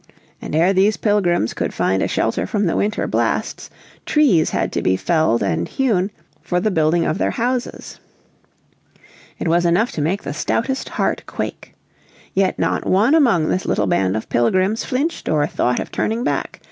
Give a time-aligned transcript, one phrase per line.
[0.41, 3.69] And ere these Pilgrims could find a shelter from the winter blasts,
[4.03, 6.09] trees had to be felled and hewn
[6.41, 7.99] for the building of their houses.
[9.37, 11.75] It was enough to make the stoutest heart quake.
[12.33, 16.59] Yet not one among this little band of Pilgrims flinched or thought of turning back.